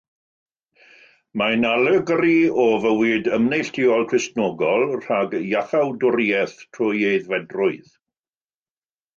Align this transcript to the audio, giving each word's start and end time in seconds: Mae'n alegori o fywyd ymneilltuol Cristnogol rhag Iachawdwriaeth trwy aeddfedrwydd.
Mae'n 1.41 1.67
alegori 1.71 2.37
o 2.63 2.65
fywyd 2.85 3.29
ymneilltuol 3.37 4.07
Cristnogol 4.13 4.87
rhag 4.95 5.37
Iachawdwriaeth 5.41 6.59
trwy 6.79 7.05
aeddfedrwydd. 7.13 7.97